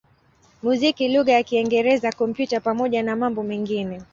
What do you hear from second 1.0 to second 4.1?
lugha ya Kiingereza, Kompyuta pamoja na mambo mengine.